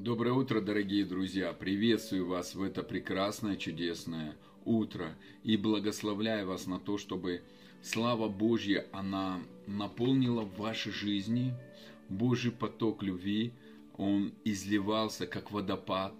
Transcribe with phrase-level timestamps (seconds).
[0.00, 1.52] Доброе утро, дорогие друзья!
[1.52, 7.42] Приветствую вас в это прекрасное, чудесное утро и благословляю вас на то, чтобы
[7.82, 11.52] слава Божья, она наполнила ваши жизни,
[12.08, 13.52] Божий поток любви,
[13.96, 16.14] он изливался как водопад,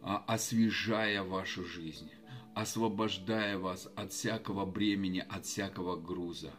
[0.00, 2.10] а, освежая вашу жизнь,
[2.54, 6.54] освобождая вас от всякого бремени, от всякого груза,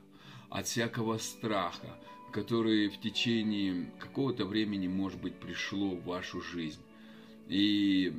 [0.50, 1.98] от всякого страха,
[2.34, 6.82] которое в течение какого-то времени, может быть, пришло в вашу жизнь.
[7.48, 8.12] И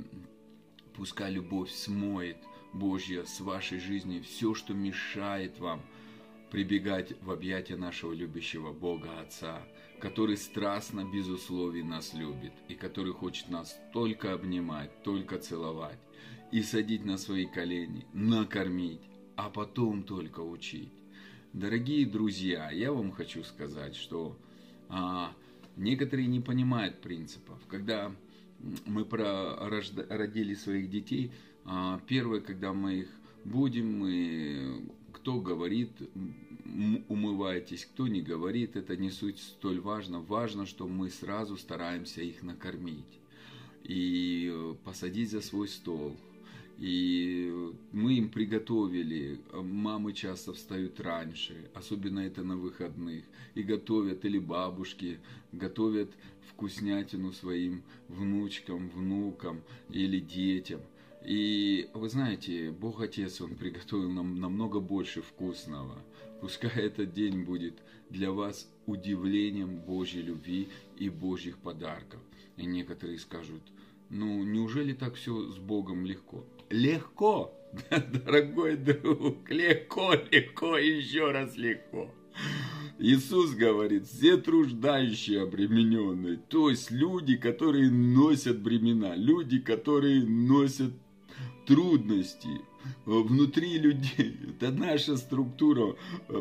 [0.95, 2.37] пускай любовь смоет
[2.73, 5.83] Божья с вашей жизни все, что мешает вам
[6.51, 9.61] прибегать в объятия нашего любящего Бога Отца,
[9.99, 15.99] который страстно, без условий нас любит и который хочет нас только обнимать, только целовать
[16.53, 19.03] и садить на свои колени, накормить,
[19.35, 20.93] а потом только учить.
[21.55, 24.37] Дорогие друзья, я вам хочу сказать, что
[24.89, 25.33] а,
[25.77, 27.61] некоторые не понимают принципов.
[27.69, 28.13] Когда
[28.87, 31.31] мы родили своих детей,
[31.65, 33.09] а, первое, когда мы их
[33.45, 35.93] будем, мы, кто говорит,
[37.07, 40.19] умывайтесь, кто не говорит, это не суть столь важно.
[40.19, 43.21] Важно, что мы сразу стараемся их накормить
[43.85, 46.17] и посадить за свой стол,
[46.79, 54.39] и мы им приготовили, мамы часто встают раньше, особенно это на выходных, и готовят, или
[54.39, 55.21] бабушки
[55.53, 56.11] готовят
[56.51, 60.81] вкуснятину своим внучкам, внукам или детям.
[61.25, 66.03] И вы знаете, Бог Отец, Он приготовил нам намного больше вкусного.
[66.41, 72.21] Пускай этот день будет для вас удивлением Божьей любви и Божьих подарков.
[72.59, 73.63] И некоторые скажут,
[74.11, 76.45] ну неужели так все с Богом легко?
[76.71, 77.53] Легко,
[77.91, 82.11] дорогой друг, легко, легко, еще раз легко.
[82.99, 90.93] Иисус говорит, все труждающие обремененные, то есть люди, которые носят бремена, люди, которые носят
[91.67, 92.61] трудности
[93.05, 94.37] внутри людей.
[94.49, 95.97] Это наша структура,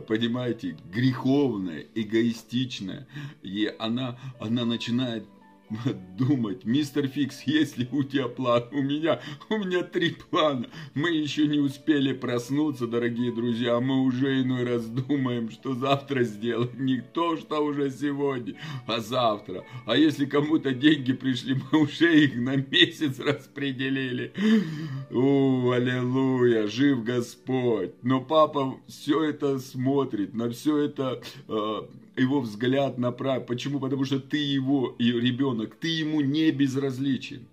[0.07, 3.07] понимаете, греховная, эгоистичная.
[3.41, 5.25] И она, она начинает
[6.17, 8.65] думать, мистер Фикс, есть ли у тебя план?
[8.71, 9.19] У меня,
[9.49, 10.67] у меня три плана.
[10.93, 16.77] Мы еще не успели проснуться, дорогие друзья, мы уже иной раз думаем, что завтра сделать.
[16.77, 18.55] Не то, что уже сегодня,
[18.87, 19.63] а завтра.
[19.85, 24.33] А если кому-то деньги пришли, мы уже их на месяц распределили.
[25.11, 27.91] О, аллилуйя, жив Господь.
[28.01, 31.81] Но папа все это смотрит, на все это э,
[32.15, 33.45] его взгляд направь.
[33.45, 33.79] Почему?
[33.79, 37.47] Потому что ты его, и ребенок, ты ему не безразличен.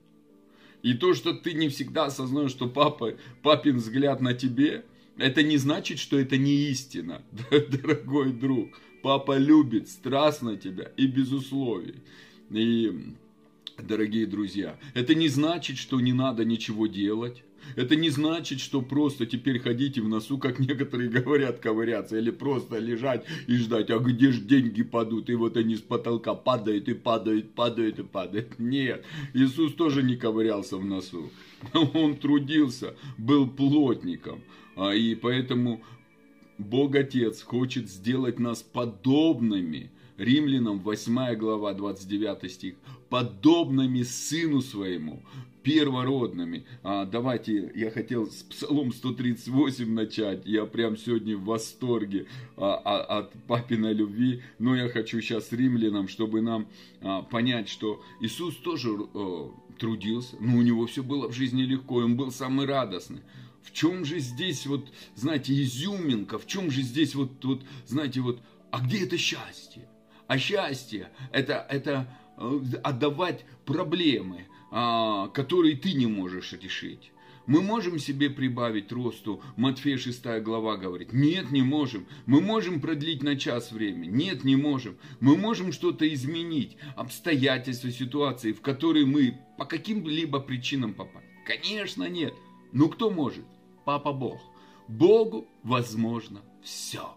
[0.83, 4.85] И то, что ты не всегда осознаешь, что папа, папин взгляд на тебе,
[5.17, 8.81] это не значит, что это не истина, дорогой друг.
[9.03, 11.97] Папа любит страстно тебя и без условий.
[12.51, 13.15] И,
[13.79, 17.43] дорогие друзья, это не значит, что не надо ничего делать.
[17.77, 22.79] Это не значит, что просто теперь ходите в носу, как некоторые говорят, ковыряться, или просто
[22.79, 26.95] лежать и ждать, а где же деньги падут, и вот они с потолка падают, и
[26.95, 28.59] падают, падают, и падают.
[28.59, 29.05] Нет,
[29.35, 31.31] Иисус тоже не ковырялся в носу.
[31.95, 34.43] Он трудился, был плотником,
[34.77, 35.83] а и поэтому
[36.59, 42.75] Бог Отец хочет сделать нас подобными Римлянам 8 глава 29 стих,
[43.09, 45.23] подобными Сыну Своему,
[45.63, 46.65] первородными.
[46.83, 52.27] А, давайте, я хотел с Псалом 138 начать, я прям сегодня в восторге
[52.57, 56.69] а, а, от папиной любви, но я хочу сейчас римлянам, чтобы нам
[57.01, 61.97] а, понять, что Иисус тоже а, трудился, но у него все было в жизни легко,
[61.97, 63.21] он был самый радостный.
[63.63, 68.41] В чем же здесь вот, знаете, изюминка, в чем же здесь вот, вот знаете, вот,
[68.71, 69.89] а где это счастье?
[70.27, 72.07] А счастье это, это
[72.39, 77.13] э, отдавать проблемы, которые ты не можешь решить.
[77.47, 82.07] Мы можем себе прибавить росту, Матфея 6 глава говорит, нет, не можем.
[82.27, 84.99] Мы можем продлить на час время, нет, не можем.
[85.19, 91.27] Мы можем что-то изменить, обстоятельства, ситуации, в которые мы по каким-либо причинам попали.
[91.45, 92.35] Конечно, нет.
[92.73, 93.45] Но кто может?
[93.85, 94.41] Папа Бог.
[94.87, 97.17] Богу возможно все.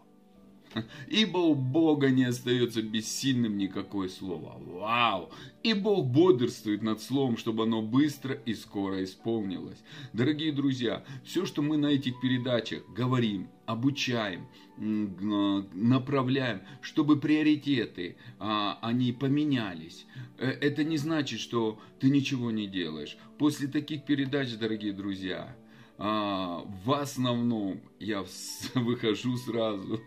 [1.08, 4.60] Ибо у Бога не остается бессильным никакое слово.
[4.66, 5.30] Вау!
[5.64, 9.82] И Бог бодрствует над словом, чтобы оно быстро и скоро исполнилось.
[10.14, 14.48] Дорогие друзья, все, что мы на этих передачах говорим, обучаем,
[14.78, 20.06] направляем, чтобы приоритеты, а, они поменялись.
[20.38, 23.18] Э, это не значит, что ты ничего не делаешь.
[23.38, 25.56] После таких передач, дорогие друзья,
[25.98, 28.26] а, в основном я
[28.76, 30.02] выхожу сразу,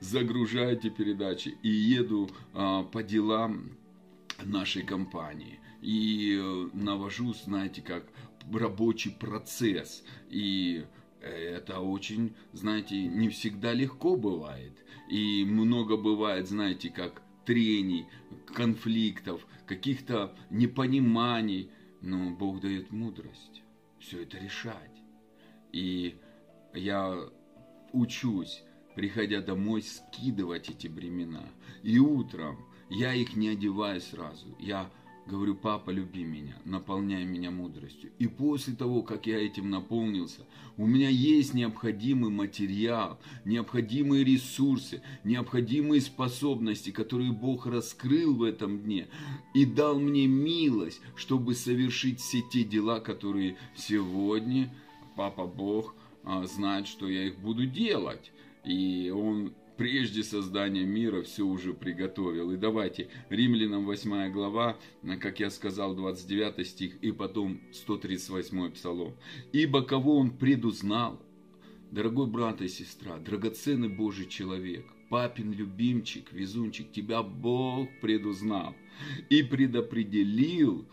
[0.00, 3.70] загружаю эти передачи и еду а, по делам
[4.42, 5.60] нашей компании.
[5.82, 8.04] и э, навожу, знаете, как
[8.52, 10.04] рабочий процесс.
[10.30, 10.84] И
[11.20, 14.72] это очень, знаете, не всегда легко бывает.
[15.10, 18.06] И много бывает, знаете, как трений,
[18.46, 21.70] конфликтов, каких-то непониманий.
[22.00, 23.62] Но Бог дает мудрость
[23.98, 24.97] все это решать.
[25.72, 26.16] И
[26.74, 27.16] я
[27.92, 28.62] учусь,
[28.94, 31.48] приходя домой, скидывать эти бремена.
[31.82, 32.58] И утром
[32.90, 34.46] я их не одеваю сразу.
[34.58, 34.90] Я
[35.28, 38.10] говорю, папа, люби меня, наполняй меня мудростью.
[38.18, 46.00] И после того, как я этим наполнился, у меня есть необходимый материал, необходимые ресурсы, необходимые
[46.00, 49.08] способности, которые Бог раскрыл в этом дне
[49.54, 54.72] и дал мне милость, чтобы совершить все те дела, которые сегодня
[55.18, 58.30] Папа Бог а, знает, что я их буду делать.
[58.64, 62.52] И Он прежде создания мира все уже приготовил.
[62.52, 64.76] И давайте, Римлянам 8 глава,
[65.20, 69.16] как я сказал, 29 стих, и потом 138 псалом.
[69.52, 71.20] «Ибо кого он предузнал,
[71.90, 78.76] дорогой брат и сестра, драгоценный Божий человек, папин любимчик, везунчик, тебя Бог предузнал
[79.30, 80.86] и предопределил,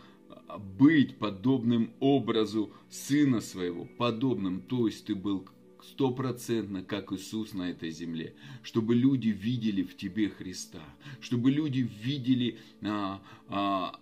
[0.78, 5.48] быть подобным образу сына своего, подобным, то есть ты был
[5.82, 10.82] стопроцентно, как Иисус на этой земле, чтобы люди видели в тебе Христа,
[11.20, 14.00] чтобы люди видели а, а,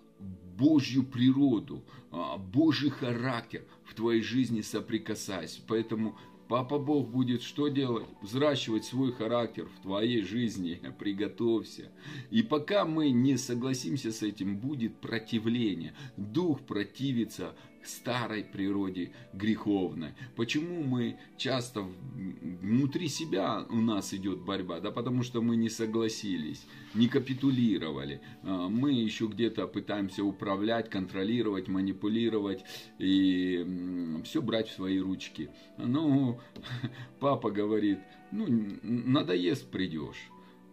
[0.56, 5.61] Божью природу, а, Божий характер в твоей жизни соприкасаясь.
[5.67, 6.17] Поэтому
[6.49, 8.06] Папа Бог будет что делать?
[8.20, 10.81] Взращивать свой характер в твоей жизни.
[10.99, 11.91] Приготовься.
[12.31, 15.94] И пока мы не согласимся с этим, будет противление.
[16.17, 17.55] Дух противится
[17.85, 20.11] старой природе греховной.
[20.37, 24.81] Почему мы часто внутри себя у нас идет борьба?
[24.81, 28.21] Да потому что мы не согласились, не капитулировали.
[28.43, 32.65] А, мы еще где-то пытаемся управлять, контролировать, манипулировать
[32.99, 35.51] и все брать в свои ручки.
[35.79, 36.41] Ну,
[37.21, 37.99] папа говорит,
[38.33, 38.47] ну,
[38.83, 40.31] надоест придешь.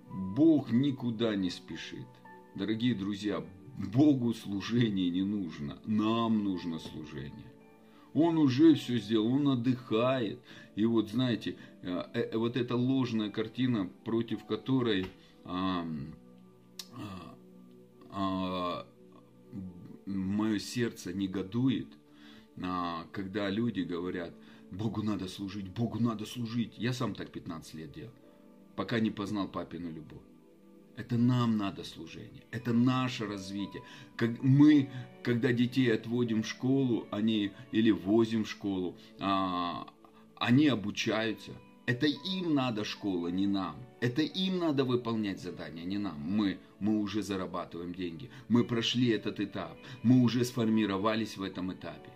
[0.10, 2.08] Бог никуда не спешит.
[2.56, 3.46] Дорогие друзья,
[3.89, 7.51] Богу служение не нужно, нам нужно служение.
[8.13, 10.39] Он уже все сделал, он отдыхает.
[10.75, 15.07] И вот знаете, э, э, вот эта ложная картина, против которой
[15.45, 15.88] а,
[16.94, 17.38] а,
[18.12, 18.88] а,
[20.06, 21.88] мое сердце негодует,
[22.62, 24.34] а, когда люди говорят,
[24.72, 26.77] Богу надо служить, Богу надо служить.
[26.77, 28.13] Я сам так 15 лет делал,
[28.75, 30.31] пока не познал папину любовь.
[30.97, 33.81] Это нам надо служение, это наше развитие.
[34.17, 34.89] Как мы,
[35.23, 39.88] когда детей отводим в школу, они или возим в школу, а,
[40.35, 41.51] они обучаются.
[41.85, 43.75] Это им надо школа, не нам.
[43.99, 46.19] Это им надо выполнять задания, не нам.
[46.19, 48.29] Мы, мы уже зарабатываем деньги.
[48.49, 49.77] Мы прошли этот этап.
[50.03, 52.09] Мы уже сформировались в этом этапе.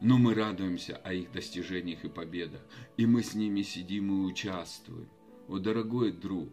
[0.00, 2.60] Но мы радуемся о их достижениях и победах.
[2.96, 5.08] И мы с ними сидим и участвуем.
[5.48, 6.48] О, дорогой друг,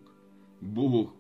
[0.61, 1.13] Бог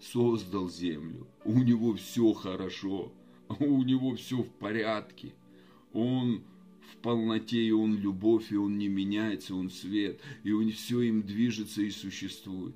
[0.00, 3.12] создал землю, у него все хорошо,
[3.58, 5.34] у него все в порядке.
[5.92, 6.42] Он
[6.92, 11.22] в полноте, и он любовь, и он не меняется, он свет, и он все им
[11.22, 12.74] движется и существует.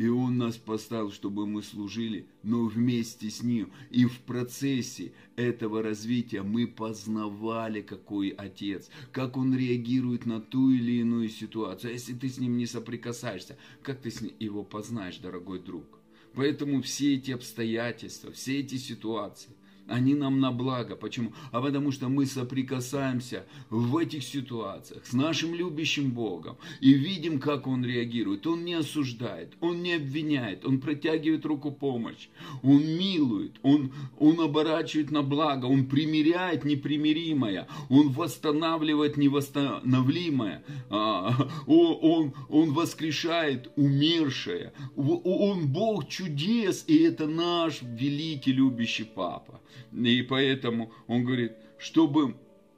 [0.00, 3.70] И Он нас поставил, чтобы мы служили, но вместе с Ним.
[3.90, 11.00] И в процессе этого развития мы познавали, какой Отец, как Он реагирует на ту или
[11.00, 11.90] иную ситуацию.
[11.90, 15.99] А если ты с Ним не соприкасаешься, как ты Его познаешь, дорогой друг?
[16.34, 19.50] Поэтому все эти обстоятельства, все эти ситуации,
[19.90, 20.96] они нам на благо.
[20.96, 21.32] Почему?
[21.52, 27.66] А потому что мы соприкасаемся в этих ситуациях с нашим любящим Богом и видим, как
[27.66, 28.46] Он реагирует.
[28.46, 32.28] Он не осуждает, Он не обвиняет, Он протягивает руку помощи,
[32.62, 42.32] Он милует, Он, он оборачивает на благо, Он примиряет непримиримое, Он восстанавливает невосстановимое, а, Он,
[42.48, 44.72] он воскрешает умершее.
[44.96, 49.60] Он Бог чудес, и это наш великий любящий Папа.
[49.92, 52.36] И поэтому он говорит, чтобы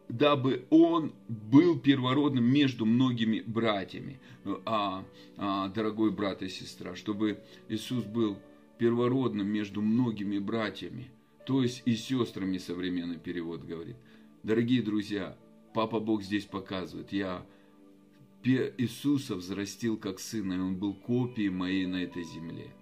[0.09, 4.21] дабы он был первородным между многими братьями,
[4.67, 5.05] а,
[5.37, 8.39] а, дорогой брат и сестра, чтобы Иисус был
[8.79, 11.11] первородным между многими братьями,
[11.47, 13.97] то есть и сестрами, современный перевод говорит.
[14.43, 15.37] Дорогие друзья,
[15.73, 17.47] Папа Бог здесь показывает, я
[18.45, 22.75] Иисуса взрастил как сына, и он был копией моей на этой земле.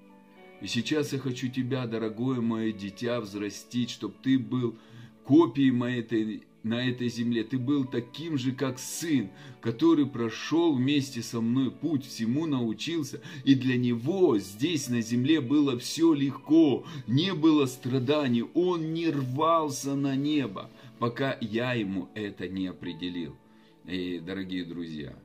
[0.61, 4.77] И сейчас я хочу тебя, дорогое мое дитя, взрастить, чтобы ты был
[5.25, 11.23] копией моей этой на этой земле, ты был таким же, как сын, который прошел вместе
[11.23, 17.35] со мной путь, всему научился, и для него здесь на земле было все легко, не
[17.35, 23.37] было страданий, он не рвался на небо, пока я ему это не определил.
[23.87, 25.17] И, дорогие друзья,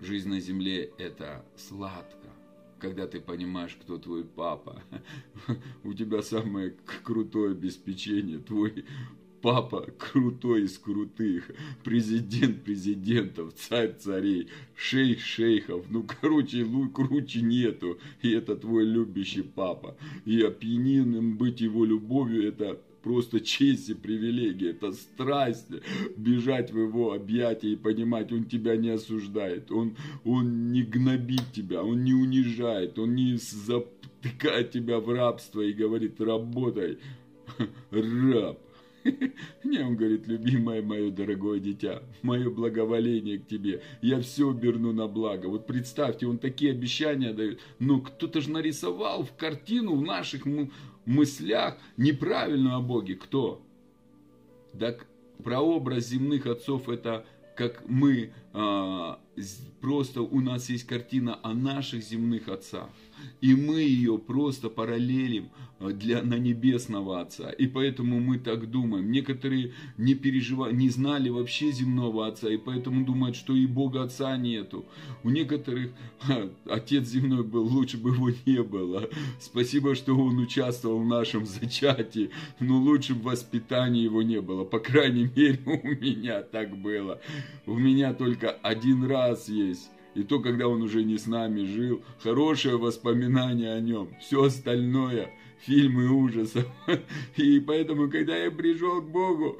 [0.00, 2.25] жизнь на земле это сладко,
[2.78, 4.82] когда ты понимаешь, кто твой папа.
[5.84, 8.84] У тебя самое крутое обеспечение, твой
[9.42, 11.50] папа крутой из крутых,
[11.84, 19.42] президент президентов, царь царей, шейх шейхов, ну короче, ну круче нету, и это твой любящий
[19.42, 19.96] папа.
[20.24, 25.68] И опьяненным быть его любовью, это просто честь и привилегия, это страсть
[26.16, 31.84] бежать в его объятия и понимать, он тебя не осуждает, он, он не гнобит тебя,
[31.84, 36.98] он не унижает, он не затыкает тебя в рабство и говорит, работай,
[37.92, 38.58] раб,
[39.64, 45.06] не, он говорит, любимое мое дорогое дитя, мое благоволение к тебе, я все оберну на
[45.06, 45.46] благо.
[45.46, 50.44] Вот представьте, он такие обещания дает, но кто-то же нарисовал в картину в наших
[51.06, 53.14] мыслях неправильно о Боге.
[53.14, 53.62] Кто?
[54.78, 55.06] Так
[55.42, 57.24] прообраз земных отцов это
[57.56, 59.18] как мы, а,
[59.80, 62.90] просто у нас есть картина о наших земных отцах
[63.40, 67.50] и мы ее просто параллелим э, для, на небесного Отца.
[67.50, 69.10] И поэтому мы так думаем.
[69.10, 74.36] Некоторые не переживали, не знали вообще земного Отца, и поэтому думают, что и Бога Отца
[74.36, 74.86] нету.
[75.22, 75.90] У некоторых
[76.66, 79.08] Отец земной был, лучше бы его не было.
[79.40, 82.30] Спасибо, что он участвовал в нашем зачатии,
[82.60, 84.64] но лучше бы воспитания его не было.
[84.64, 87.20] По крайней мере, у меня так было.
[87.66, 89.75] У меня только один раз есть
[90.16, 94.08] и то, когда он уже не с нами жил, хорошее воспоминание о нем.
[94.20, 95.30] Все остальное
[95.60, 96.64] фильмы ужасов.
[97.36, 99.58] И поэтому, когда я пришел к Богу,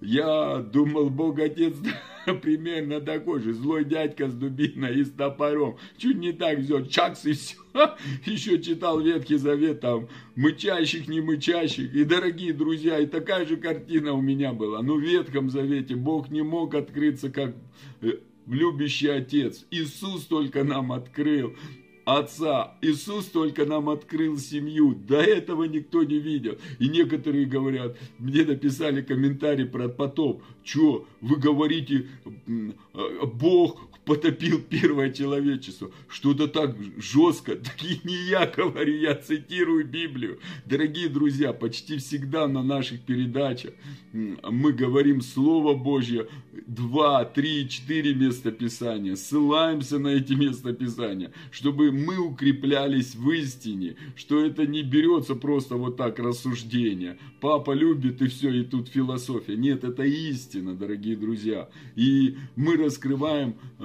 [0.00, 1.74] я думал, Бог Отец
[2.42, 3.52] примерно такой же.
[3.52, 5.76] Злой дядька с дубиной и с топором.
[5.98, 7.56] Чуть не так взял, чакс и все.
[8.24, 11.94] Еще читал Ветхий Завет, там, мычащих, не мычащих.
[11.94, 14.82] И, дорогие друзья, и такая же картина у меня была.
[14.82, 17.54] Но в Ветхом Завете Бог не мог открыться как
[18.00, 18.12] э,
[18.46, 19.66] любящий Отец.
[19.70, 21.54] Иисус только нам открыл
[22.04, 22.76] Отца.
[22.82, 24.94] Иисус только нам открыл семью.
[24.94, 26.58] До этого никто не видел.
[26.78, 30.42] И некоторые говорят, мне написали комментарий про потоп.
[30.62, 32.08] Что, вы говорите,
[33.34, 35.90] Бог потопил первое человечество.
[36.08, 37.56] Что-то так жестко.
[37.56, 40.38] Такие не я говорю, я цитирую Библию.
[40.66, 43.72] Дорогие друзья, почти всегда на наших передачах
[44.14, 46.28] мы говорим Слово Божье,
[46.68, 49.16] два, три, четыре места Писания.
[49.16, 55.74] Ссылаемся на эти места Писания, чтобы мы укреплялись в истине, что это не берется просто
[55.74, 57.18] вот так рассуждение.
[57.40, 59.56] Папа любит и все, и тут философия.
[59.56, 61.68] Нет, это истина, дорогие друзья.
[61.96, 63.84] И мы раскрываем э,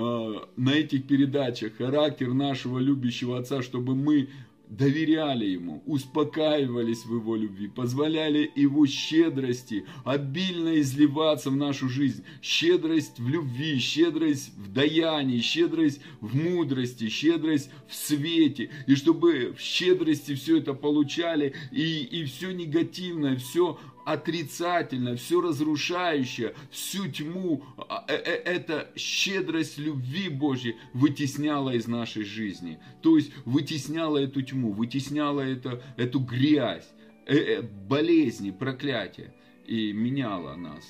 [0.55, 4.29] на этих передачах характер нашего любящего Отца, чтобы мы
[4.69, 12.23] доверяли Ему, успокаивались в Его любви, позволяли Его щедрости обильно изливаться в нашу жизнь.
[12.41, 18.69] Щедрость в любви, щедрость в даянии, щедрость в мудрости, щедрость в свете.
[18.85, 26.55] И чтобы в щедрости все это получали, и, и все негативное, все отрицательное, все разрушающее,
[26.71, 32.79] всю тьму, а, э, э, эта щедрость любви Божьей вытесняла из нашей жизни.
[33.01, 36.89] То есть вытесняла эту тьму, вытесняла это, эту грязь,
[37.27, 39.31] э, болезни, проклятия
[39.67, 40.83] и меняла нас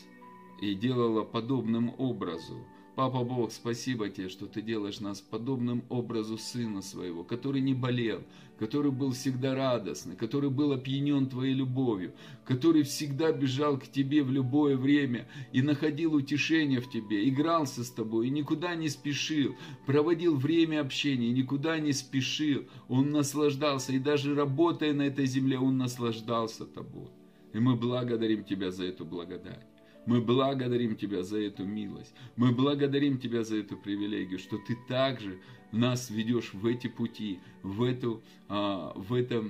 [0.61, 2.65] и делала подобным образом.
[2.99, 8.21] Папа Бог, спасибо тебе, что ты делаешь нас подобным образу Сына Своего, который не болел,
[8.57, 12.11] который был всегда радостный, который был опьянен Твоей любовью,
[12.43, 17.89] который всегда бежал к Тебе в любое время и находил утешение в Тебе, игрался с
[17.89, 22.65] Тобой и никуда не спешил, проводил время общения никуда не спешил.
[22.89, 27.07] Он наслаждался, и даже работая на этой земле, Он наслаждался Тобой.
[27.53, 29.78] И мы благодарим Тебя за эту благодать.
[30.05, 32.13] Мы благодарим Тебя за эту милость.
[32.35, 35.39] Мы благодарим Тебя за эту привилегию, что Ты также
[35.71, 39.43] нас ведешь в эти пути, в, эту, а, в это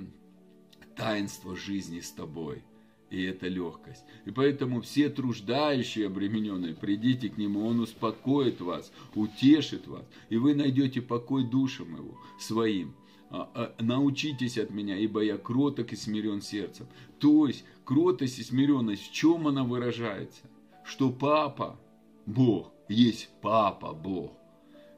[0.96, 2.62] таинство жизни с Тобой.
[3.10, 4.04] И это легкость.
[4.24, 10.54] И поэтому все труждающие, обремененные, придите к Нему, Он успокоит вас, утешит вас, и вы
[10.54, 12.94] найдете покой душам Его своим.
[13.30, 16.86] А, а, научитесь от меня, ибо я кроток и смирен сердцем.
[17.20, 20.42] То есть, кротость и смиренность, в чем она выражается?
[20.84, 21.78] Что папа,
[22.26, 24.32] Бог, есть папа Бог.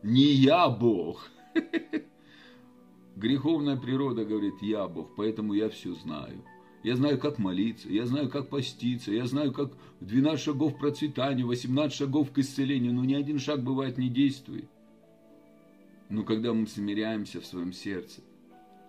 [0.03, 1.31] Не я Бог.
[3.17, 6.43] Греховная природа говорит, я Бог, поэтому я все знаю.
[6.83, 11.47] Я знаю, как молиться, я знаю, как поститься, я знаю, как 12 шагов к процветанию,
[11.47, 14.69] 18 шагов к исцелению, но ни один шаг бывает не действует.
[16.12, 18.21] Но когда мы смиряемся в своем сердце,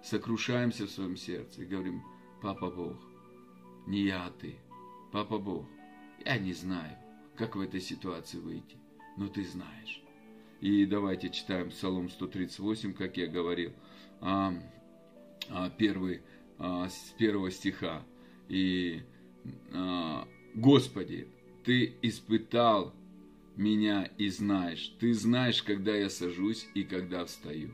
[0.04, 2.04] сокрушаемся в своем сердце и говорим,
[2.42, 2.98] Папа Бог,
[3.88, 4.58] не я, а ты,
[5.14, 5.66] Папа Бог,
[6.26, 6.98] я не знаю,
[7.38, 8.76] как в этой ситуации выйти,
[9.16, 10.04] но ты знаешь.
[10.60, 13.72] И давайте читаем Псалом 138, как я говорил,
[14.20, 14.54] а,
[15.50, 16.24] а, первый,
[16.60, 18.04] а, с первого стиха.
[18.50, 19.02] И
[20.56, 21.30] Господи,
[21.64, 22.94] Ты испытал
[23.56, 24.94] меня и знаешь.
[25.00, 27.72] Ты знаешь, когда я сажусь и когда встаю.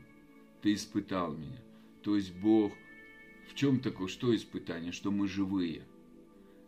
[0.62, 1.60] Ты испытал меня.
[2.02, 2.72] То есть Бог,
[3.48, 4.92] в чем такое, что испытание?
[4.92, 5.82] Что мы живые.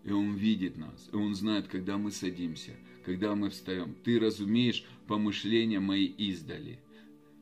[0.05, 1.09] И Он видит нас.
[1.13, 2.73] И Он знает, когда мы садимся,
[3.05, 3.95] когда мы встаем.
[4.05, 6.79] Ты разумеешь помышления мои издали.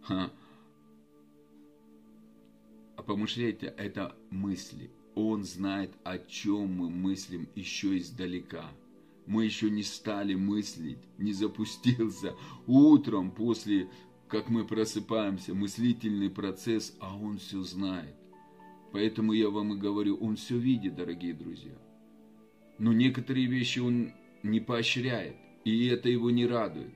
[0.03, 0.31] Ха.
[2.97, 4.91] А помышления– это мысли.
[5.15, 8.71] Он знает, о чем мы мыслим еще издалека.
[9.31, 12.35] Мы еще не стали мыслить, не запустился
[12.67, 13.89] утром после,
[14.27, 18.17] как мы просыпаемся, мыслительный процесс, а Он все знает.
[18.93, 21.79] Поэтому я вам и говорю, Он все видит, дорогие друзья.
[22.79, 26.93] Но некоторые вещи Он не поощряет, и это его не радует.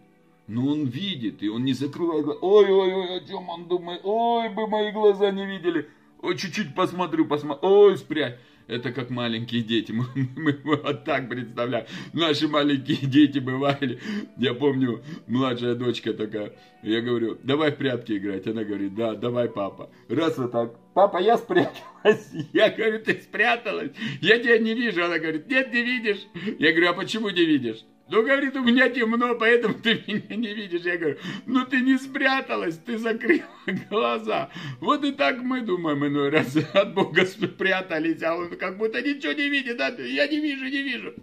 [0.48, 2.40] Но он видит, и он не закрывает глаза.
[2.42, 4.00] Ой, ой, ой, о чем он думает?
[4.02, 5.88] Ой, бы мои глаза не видели.
[6.20, 7.68] Ой, чуть-чуть посмотрю, посмотрю.
[7.68, 8.34] Ой, спрячь.
[8.66, 9.92] Это как маленькие дети.
[9.92, 11.87] Мы, мы, вот так представляем.
[12.12, 14.00] Наши маленькие дети бывали.
[14.37, 16.52] Я помню, младшая дочка такая.
[16.83, 18.47] Я говорю, давай в прятки играть.
[18.47, 19.90] Она говорит, да, давай, папа.
[20.09, 20.75] Раз вот так.
[20.94, 22.30] Папа, я спряталась.
[22.52, 23.90] Я говорю, ты спряталась?
[24.21, 25.04] Я тебя не вижу.
[25.04, 26.21] Она говорит, нет, не видишь.
[26.59, 27.85] Я говорю, а почему не видишь?
[28.06, 30.82] Ну, говорит, у меня темно, поэтому ты меня не видишь.
[30.82, 33.44] Я говорю, ну ты не спряталась, ты закрыла
[33.90, 34.50] глаза.
[34.80, 39.32] Вот и так мы думаем иной раз от Бога спрятались, а он как будто ничего
[39.32, 39.78] не видит.
[39.78, 39.88] Да?
[39.88, 41.14] Я не вижу, не вижу.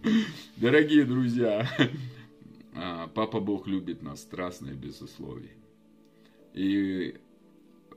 [0.57, 1.69] Дорогие друзья,
[2.75, 5.51] а, Папа Бог любит нас страстно и без условий.
[6.55, 7.15] И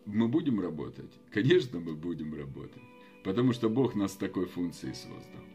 [0.05, 1.11] мы будем работать?
[1.33, 2.83] Конечно, мы будем работать.
[3.25, 5.54] Потому что Бог нас такой функцией создал.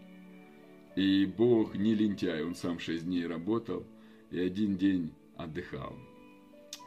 [0.95, 3.85] И Бог не лентяй, Он сам шесть дней работал
[4.31, 5.95] и один день отдыхал.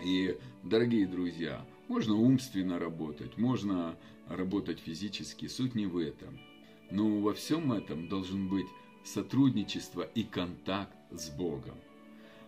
[0.04, 3.96] И, дорогие друзья, можно умственно работать, можно
[4.28, 6.38] работать физически, суть не в этом.
[6.90, 8.66] Но во всем этом должен быть
[9.04, 11.76] сотрудничество и контакт с Богом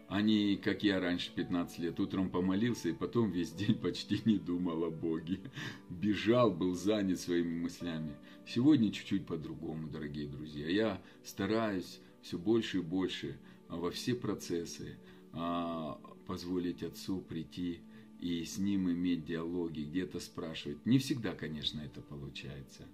[0.08, 1.98] а не как я раньше 15 лет.
[2.00, 5.40] Утром помолился и потом весь день почти не думал о Боге.
[5.88, 8.14] Бежал, был занят своими мыслями.
[8.46, 10.68] Сегодня чуть-чуть по-другому, дорогие друзья.
[10.68, 13.38] Я стараюсь все больше и больше
[13.68, 14.98] а, во все процессы
[15.32, 17.80] а, позволить Отцу прийти
[18.20, 20.84] и с Ним иметь диалоги, где-то спрашивать.
[20.86, 22.84] Не всегда, конечно, это получается.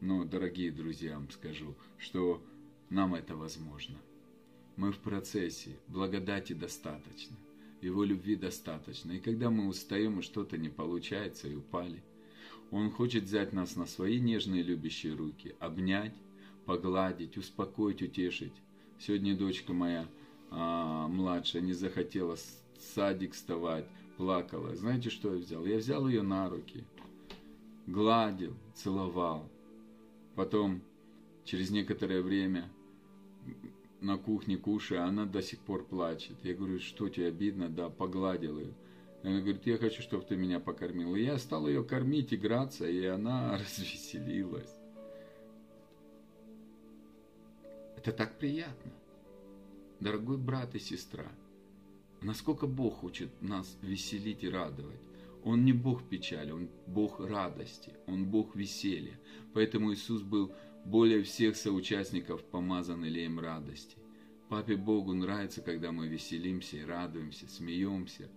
[0.00, 2.42] Но, дорогие друзья, вам скажу, что
[2.90, 3.96] нам это возможно.
[4.76, 7.36] Мы в процессе, благодати достаточно,
[7.80, 9.12] Его любви достаточно.
[9.12, 12.02] И когда мы устаем и что-то не получается и упали,
[12.70, 16.14] Он хочет взять нас на свои нежные любящие руки, обнять,
[16.66, 18.52] погладить, успокоить, утешить.
[18.98, 20.06] Сегодня дочка моя
[20.50, 22.40] а, младшая не захотела в
[22.94, 23.86] садик вставать,
[24.16, 24.74] плакала.
[24.74, 25.64] Знаете, что я взял?
[25.64, 26.84] Я взял ее на руки,
[27.86, 29.48] гладил, целовал.
[30.34, 30.82] Потом,
[31.44, 32.68] через некоторое время,
[34.00, 36.36] на кухне кушая, она до сих пор плачет.
[36.42, 37.68] Я говорю, что тебе обидно?
[37.68, 38.74] Да, погладил ее.
[39.22, 41.16] Она говорит, я хочу, чтобы ты меня покормил.
[41.16, 44.72] И я стал ее кормить, играться, и она развеселилась.
[47.96, 48.92] Это так приятно.
[49.98, 51.26] Дорогой брат и сестра,
[52.20, 55.00] насколько Бог хочет нас веселить и радовать.
[55.42, 59.18] Он не Бог печали, Он Бог радости, Он Бог веселья.
[59.54, 60.52] Поэтому Иисус был
[60.86, 63.96] более всех соучастников помазан илеем радости.
[64.48, 68.28] Папе Богу нравится, когда мы веселимся и радуемся, смеемся,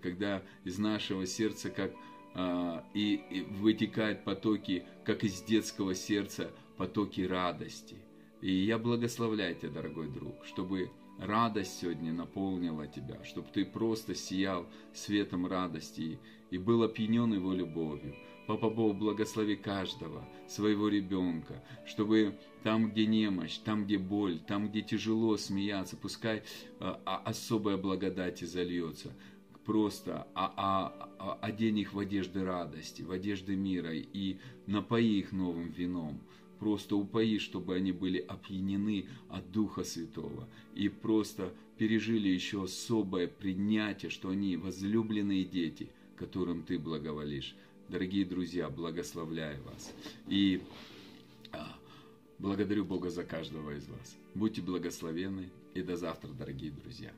[0.00, 1.92] когда из нашего сердца как
[2.34, 7.96] а, и, и вытекают потоки, как из детского сердца, потоки радости.
[8.40, 14.66] И я благословляю тебя, дорогой друг, чтобы радость сегодня наполнила тебя, чтобы ты просто сиял
[14.94, 16.18] светом радости
[16.50, 18.14] и был опьянен его любовью.
[18.50, 22.34] Папа Бог, благослови каждого своего ребенка, чтобы
[22.64, 26.42] там, где немощь, там, где боль, там, где тяжело смеяться, пускай
[26.80, 29.12] а, а, особая благодать зальется.
[29.64, 35.30] Просто а, а, а, одень их в одежды радости, в одежды мира и напои их
[35.30, 36.20] новым вином.
[36.58, 44.10] Просто упои, чтобы они были опьянены от Духа Святого и просто пережили еще особое принятие,
[44.10, 47.54] что они возлюбленные дети, которым ты благоволишь.
[47.90, 49.92] Дорогие друзья, благословляю вас.
[50.28, 50.62] И
[51.50, 51.76] а,
[52.38, 54.16] Благодарю Бога за каждого из вас.
[54.34, 57.10] Будьте благословенны и до завтра, дорогие друзья.